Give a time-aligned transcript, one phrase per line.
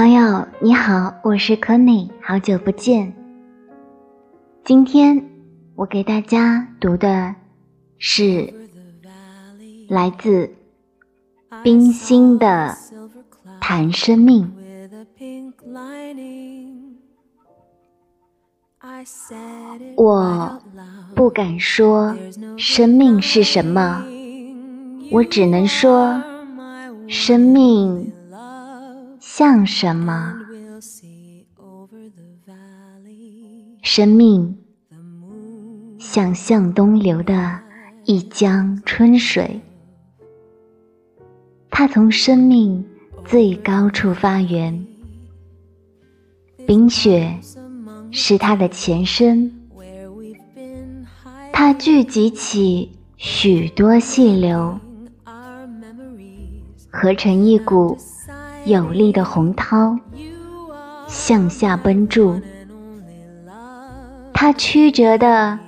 [0.00, 3.12] 朋友你好，我是 c o n y 好久不见。
[4.64, 5.22] 今天
[5.74, 7.34] 我给大家读的
[7.98, 8.50] 是
[9.90, 10.50] 来自
[11.62, 12.46] 冰心的
[13.60, 14.50] 《谈生命》。
[19.96, 20.58] 我
[21.14, 22.16] 不敢说
[22.56, 24.02] 生命是什么，
[25.12, 26.18] 我只能说
[27.06, 28.10] 生命。
[29.40, 30.36] 像什么？
[33.80, 34.54] 生命
[35.98, 37.58] 像向东流的
[38.04, 39.58] 一江春水，
[41.70, 42.84] 它从生命
[43.24, 44.86] 最高处发源。
[46.66, 47.34] 冰雪
[48.10, 49.50] 是它的前身，
[51.50, 54.78] 它聚集起许多细流，
[56.90, 57.96] 合成一股。
[58.70, 59.98] 有力的洪涛
[61.08, 62.40] 向下奔注，
[64.32, 65.58] 它曲折地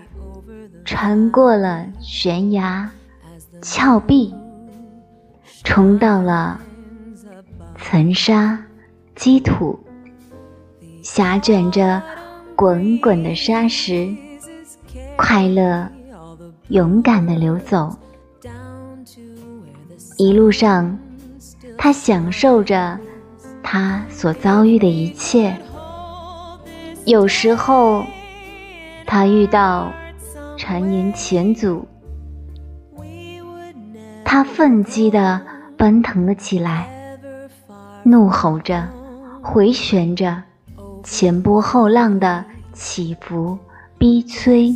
[0.84, 2.88] 穿过了悬崖、
[3.60, 4.32] 峭壁，
[5.64, 6.60] 冲到了
[7.76, 8.56] 层沙、
[9.16, 9.76] 积土，
[11.02, 12.00] 狭卷着
[12.54, 14.14] 滚滚的沙石，
[15.16, 15.88] 快乐、
[16.68, 17.96] 勇敢地流走，
[20.18, 20.96] 一路上。
[21.82, 22.96] 他享受着
[23.60, 25.52] 他所遭遇的一切。
[27.04, 28.04] 有时候，
[29.04, 29.92] 他遇到
[30.56, 31.84] 谗言前阻，
[34.24, 35.42] 他奋激地
[35.76, 36.88] 奔腾了起来，
[38.04, 38.88] 怒吼着，
[39.42, 40.40] 回旋着，
[41.02, 43.58] 前波后浪的起伏
[43.98, 44.72] 逼催，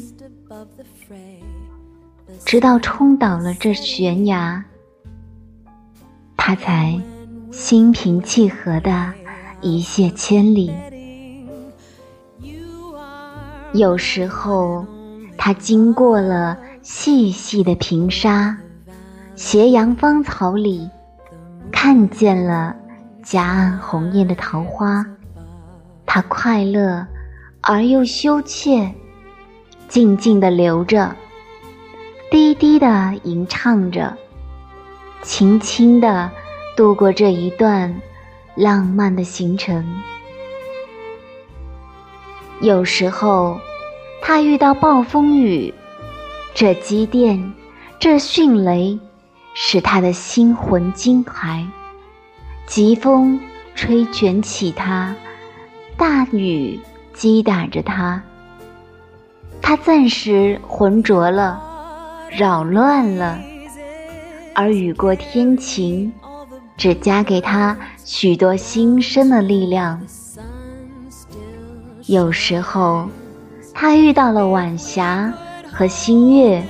[2.44, 4.64] 直到冲倒了这悬崖。
[6.46, 6.96] 他才
[7.50, 9.12] 心平气和的
[9.62, 10.72] 一泻千里。
[13.72, 14.86] 有时候，
[15.36, 18.56] 他经过了细细的平沙、
[19.34, 20.88] 斜阳芳草里，
[21.72, 22.76] 看见了
[23.24, 25.04] 夹岸红艳的桃花。
[26.06, 27.04] 他快乐
[27.60, 28.94] 而又羞怯，
[29.88, 31.16] 静静的流着，
[32.30, 34.16] 低低的吟唱着。
[35.26, 36.30] 轻轻地
[36.76, 37.92] 度过这一段
[38.54, 39.84] 浪漫的行程。
[42.60, 43.58] 有时候，
[44.22, 45.74] 他遇到暴风雨，
[46.54, 47.52] 这积电，
[47.98, 48.96] 这迅雷，
[49.52, 51.66] 使他的心魂惊骇；
[52.64, 53.40] 疾风
[53.74, 55.12] 吹卷起他，
[55.96, 56.78] 大雨
[57.12, 58.22] 击打着他，
[59.60, 61.60] 他暂时浑浊了，
[62.30, 63.40] 扰乱了。
[64.58, 66.10] 而雨过天晴，
[66.78, 70.00] 只加给他许多新生的力量。
[72.06, 73.06] 有时候，
[73.74, 75.30] 他遇到了晚霞
[75.70, 76.64] 和新月，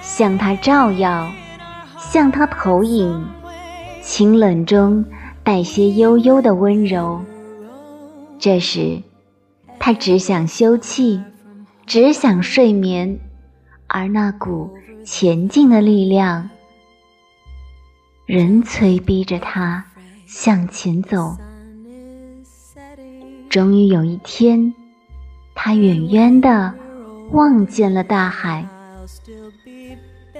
[0.00, 1.30] 向他照耀，
[1.98, 3.22] 向他投影，
[4.02, 5.04] 清冷中
[5.44, 7.20] 带些悠悠的温柔。
[8.38, 8.98] 这时，
[9.78, 11.20] 他只想休憩，
[11.84, 13.18] 只想睡眠，
[13.88, 14.70] 而那股
[15.04, 16.48] 前进的力量。
[18.26, 19.84] 人催逼着他
[20.26, 21.36] 向前走。
[23.48, 24.74] 终于有一天，
[25.54, 26.74] 他远远的
[27.30, 28.66] 望见了大海。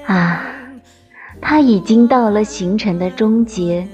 [0.05, 0.43] 啊，
[1.41, 3.87] 他已经到了行程的终结。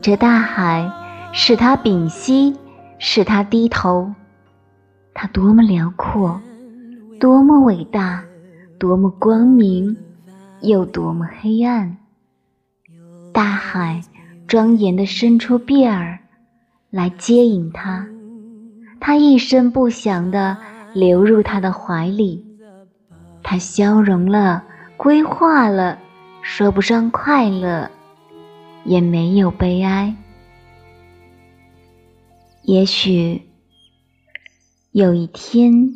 [0.00, 0.88] 这大海
[1.32, 2.56] 使他屏息，
[3.00, 4.14] 使他低头。
[5.12, 6.40] 它多么辽阔，
[7.18, 8.22] 多么伟大，
[8.78, 9.96] 多么光明，
[10.60, 11.96] 又多么黑暗。
[13.40, 14.02] 大海
[14.46, 16.18] 庄严地伸出臂儿
[16.90, 18.06] 来接引他，
[19.00, 20.58] 他一声不响地
[20.92, 22.44] 流入他的怀里，
[23.42, 24.62] 他消融了，
[24.98, 25.98] 归化了，
[26.42, 27.90] 说不上快乐，
[28.84, 30.14] 也没有悲哀。
[32.64, 33.48] 也许
[34.90, 35.94] 有一天，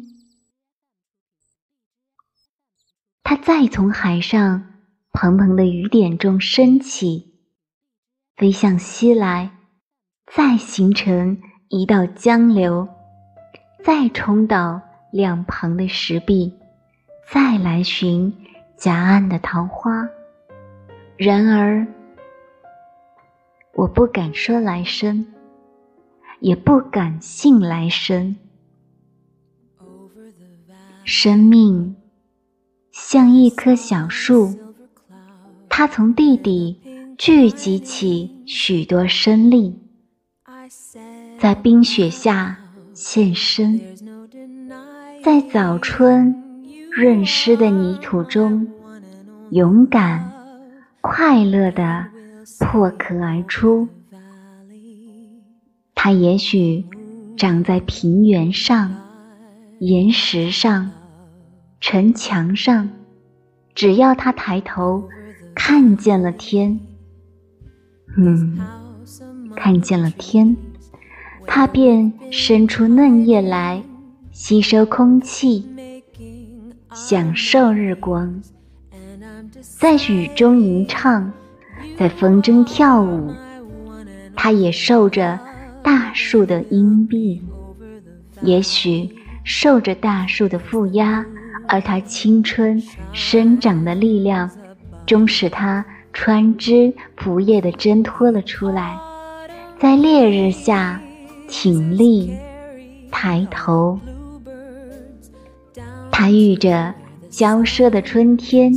[3.23, 4.71] 他再从海上。
[5.17, 7.34] 蓬蓬的雨点中升起，
[8.37, 9.49] 飞向西来，
[10.27, 12.89] 再形成一道江流，
[13.85, 14.81] 再冲倒
[15.13, 16.53] 两旁的石壁，
[17.33, 18.35] 再来寻
[18.77, 20.09] 夹岸的桃花。
[21.17, 21.87] 然而，
[23.75, 25.25] 我不敢说来生，
[26.41, 28.35] 也不敢信来生。
[31.05, 31.95] 生命
[32.91, 34.53] 像一棵小树。
[35.69, 36.81] 它从地底
[37.17, 39.79] 聚集起许多生力，
[41.39, 42.59] 在冰雪下
[42.93, 43.81] 现身，
[45.23, 46.35] 在早春
[46.91, 48.67] 润湿的泥土中，
[49.51, 50.33] 勇敢、
[51.01, 52.07] 快乐地
[52.59, 53.89] 破壳而出。
[55.95, 56.85] 它也许
[57.37, 58.93] 长在平原上、
[59.79, 60.91] 岩石上、
[61.81, 62.91] 城墙上，
[63.75, 65.09] 只要它抬头
[65.55, 66.81] 看见了天，
[68.17, 68.59] 嗯，
[69.55, 70.57] 看见了天，
[71.47, 73.83] 它便伸出嫩叶来
[74.33, 75.67] 吸收空气，
[76.93, 78.43] 享受日光，
[79.61, 81.33] 在雨中吟唱，
[81.99, 83.33] 在风中跳舞，
[84.35, 85.39] 它也受着。
[85.83, 87.43] 大树的荫蔽，
[88.41, 89.07] 也许
[89.45, 91.23] 受着大树的负压，
[91.69, 94.51] 而它青春生长的力量，
[95.05, 95.85] 终使它
[96.15, 98.97] 穿枝拂叶的挣脱了出来，
[99.79, 100.99] 在烈日下
[101.49, 102.33] 挺立
[103.11, 103.99] 抬头。
[106.11, 106.95] 它遇着
[107.31, 108.73] 骄奢的春天，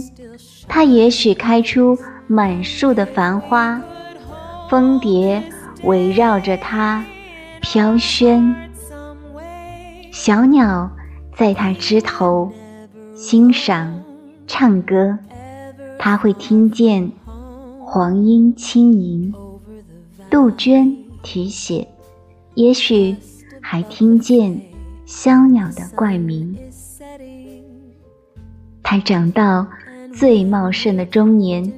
[0.68, 1.98] 它也许开出
[2.28, 3.81] 满树的繁花，
[4.69, 5.42] 蜂蝶。
[5.84, 7.06] 围绕着它
[7.62, 8.56] 飘轩，
[10.12, 10.89] 小鸟
[11.36, 12.51] 在它枝头
[13.13, 14.04] 欣赏
[14.48, 15.19] 唱歌，
[16.00, 17.12] 它会听见
[17.89, 19.34] 黄莺轻吟，
[20.30, 20.94] 杜鹃
[21.24, 21.88] 啼血，
[22.54, 23.16] 也许
[23.62, 24.60] 还听见
[25.06, 26.54] 小鸟的怪鸣。
[28.84, 29.66] 它长到
[30.13, 31.72] 最茂盛的中年，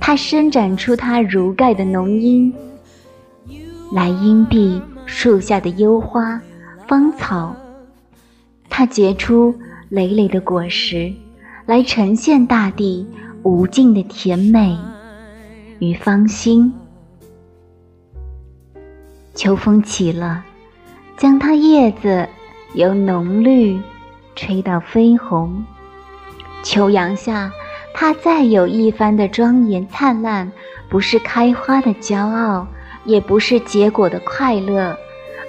[0.00, 2.52] 它伸展出它如盖的浓荫。
[3.92, 6.42] 来荫蔽树下的幽花、
[6.88, 7.54] 芳草，
[8.68, 9.54] 它结出
[9.90, 11.12] 累累的果实，
[11.66, 13.06] 来呈现大地
[13.44, 14.76] 无尽的甜美
[15.82, 16.72] 与芳心。
[19.34, 20.44] 秋风起了，
[21.16, 22.28] 将它叶子
[22.74, 23.80] 由浓绿
[24.36, 25.64] 吹到绯红。
[26.62, 27.50] 秋阳下，
[27.92, 30.52] 它再有一番的庄严灿烂，
[30.88, 32.68] 不是开花的骄傲。
[33.04, 34.96] 也不是结果的快乐，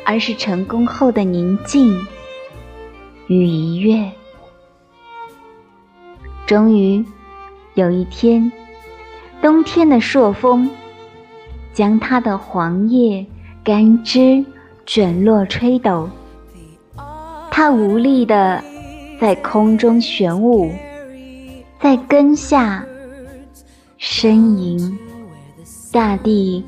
[0.04, 1.96] 而是成功后的宁静
[3.28, 4.12] 与愉悦。
[6.48, 7.06] 终于
[7.76, 8.52] 有一天，
[9.44, 10.72] 冬天的朔风
[11.74, 13.26] 将它的黄叶、
[13.62, 14.46] 干枝
[14.86, 16.10] 卷落吹抖，
[17.52, 18.64] 它无力地
[19.20, 20.72] 在空中旋舞，
[21.78, 22.86] 在根下
[24.00, 24.98] 呻吟，
[25.92, 26.64] 大地。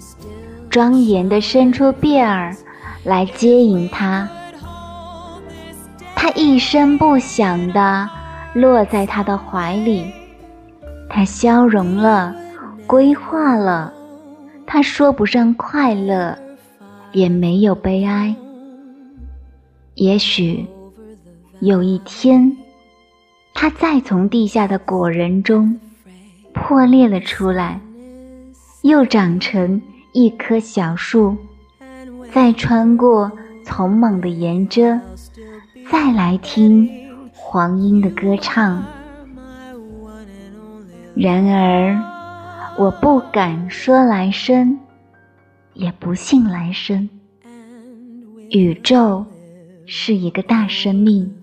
[0.69, 2.54] 庄严地伸出臂儿
[3.06, 4.27] 来接引他，
[6.13, 8.10] 他一声不响地
[8.54, 10.12] 落在他的怀里，
[11.10, 12.36] 他消融了，
[12.88, 13.94] 规划了，
[14.66, 16.38] 他说不上快乐，
[17.12, 18.36] 也没有悲哀。
[19.96, 20.66] 也许
[21.60, 22.56] 有一天，
[23.54, 25.80] 他再从地下的果仁中
[26.54, 27.80] 破裂了出来，
[28.82, 29.82] 又长成。
[30.18, 31.36] 一棵小树，
[32.32, 33.30] 再穿过
[33.66, 34.98] 丛莽的岩遮，
[35.92, 36.90] 再来听
[37.34, 38.82] 黄莺的歌唱。
[41.13, 42.01] 然而，
[42.77, 44.77] 我不敢说来生，
[45.74, 47.10] 也不信来生。
[48.50, 49.25] 宇宙
[49.86, 51.34] 是一个大生命，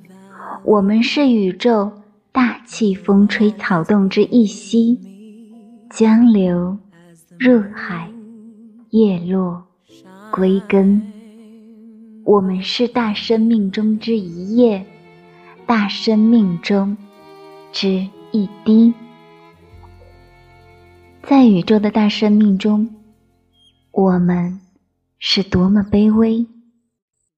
[0.62, 1.90] 我们是宇宙
[2.32, 5.00] 大气风吹草动之一息，
[5.90, 6.76] 江流
[7.38, 8.10] 入海。
[8.90, 9.64] 叶落
[10.30, 11.00] 归根，
[12.26, 14.84] 我们是大生命中之一叶，
[15.64, 16.94] 大生命中
[17.72, 18.92] 之一滴。
[21.24, 22.88] 在宇宙的大生命中，
[23.92, 24.60] 我们
[25.20, 26.44] 是多么卑微，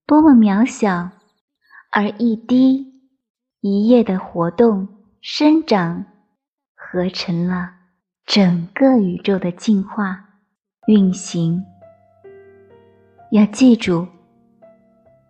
[0.07, 1.11] 多么渺小，
[1.91, 2.83] 而一滴
[3.61, 4.89] 一叶的活动、
[5.21, 6.07] 生长，
[6.75, 7.73] 合成了
[8.25, 10.31] 整个宇宙的进化。
[10.87, 11.63] 运行，
[13.31, 14.07] 要记住，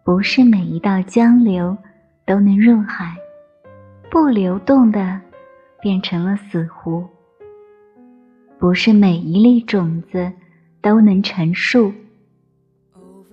[0.05, 1.77] 不是每一道江流
[2.25, 3.17] 都能入海，
[4.11, 5.21] 不流动的
[5.81, 7.05] 变成了死湖；
[8.65, 10.33] 不是每一粒种子
[10.81, 11.93] 都能成树，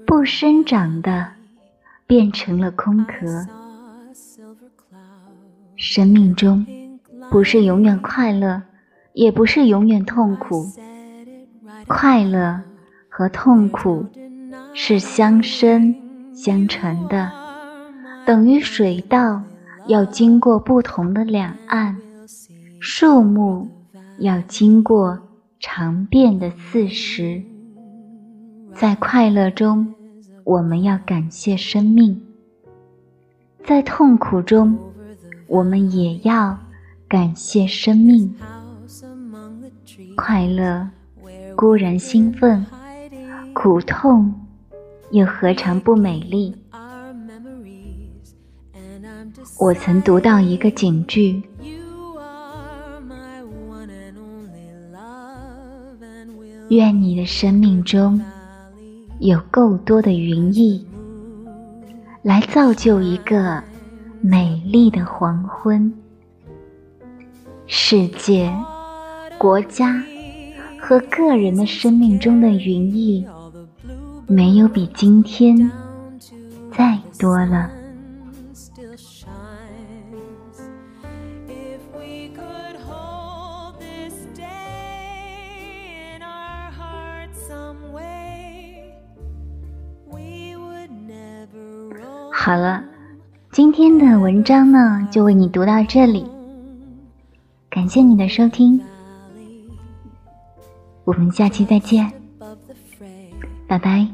[0.06, 1.26] 不生长的
[2.06, 3.48] 变成了空壳。
[5.78, 6.68] 生命中
[7.30, 8.62] 不是永远快乐，
[9.14, 10.66] 也不是永远痛苦。
[11.88, 12.60] 快乐
[13.08, 14.06] 和痛苦
[14.74, 15.96] 是相生
[16.34, 17.32] 相成的，
[18.26, 19.42] 等于水稻
[19.88, 21.96] 要经过不同的两岸，
[22.82, 23.70] 树木
[24.22, 25.20] 要经过
[25.60, 27.42] 长变的四时。
[28.76, 29.96] 在快乐中
[30.44, 32.16] 我们要感谢生命；
[33.66, 34.78] 在痛苦中，
[35.48, 36.56] 我们也要
[37.08, 38.32] 感谢生命。
[40.16, 40.88] 快乐
[41.56, 42.64] 固然兴奋，
[43.54, 44.32] 苦痛
[45.10, 46.56] 又何尝不美丽？
[49.60, 51.42] 我曾读到一个警句。
[56.72, 58.22] 愿你的生命中
[59.20, 60.82] 有够多的云翳，
[62.22, 63.62] 来造就一个
[64.22, 65.94] 美丽的黄昏。
[67.68, 68.50] 世界、
[69.38, 70.02] 国家
[70.80, 73.26] 和个人的生命中的云翳，
[74.26, 75.70] 没有比今天
[76.72, 77.70] 再多了。
[92.44, 92.84] 好了，
[93.52, 96.26] 今天的文章呢，就为你读到这里。
[97.70, 98.82] 感谢你的收听，
[101.04, 102.12] 我们下期再见，
[103.68, 104.08] 拜拜。